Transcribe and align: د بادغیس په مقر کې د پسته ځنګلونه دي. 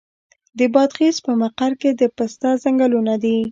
د 0.59 0.59
بادغیس 0.73 1.17
په 1.25 1.31
مقر 1.41 1.71
کې 1.81 1.89
د 1.99 2.03
پسته 2.17 2.49
ځنګلونه 2.63 3.13
دي. 3.23 3.37